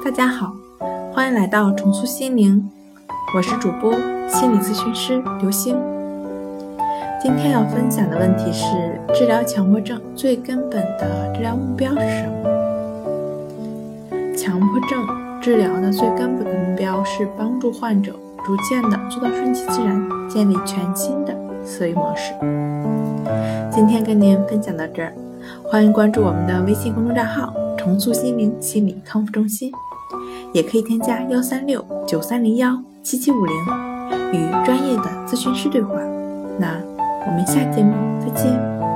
[0.00, 0.52] 大家好，
[1.12, 2.68] 欢迎来到重塑心灵，
[3.36, 3.92] 我是主播
[4.26, 5.76] 心理咨询师刘星。
[7.22, 8.64] 今天要分享的问题是：
[9.14, 12.34] 治疗强迫症最根本的治疗目标是什么？
[14.36, 15.06] 强迫症
[15.40, 18.12] 治疗的最根本的目标是帮助患者
[18.44, 22.32] 逐渐的做到顺其自然，建立全新的思维模式。
[23.70, 25.12] 今天跟您分享到这儿，
[25.62, 29.70] 欢迎关注我们的微信公众账号“重塑心灵心理康复中心”。
[30.52, 33.54] 也可以添加幺三六九三零幺七七五零，
[34.32, 35.94] 与专业的咨询师对话。
[36.58, 36.78] 那
[37.26, 38.91] 我们下节目再见。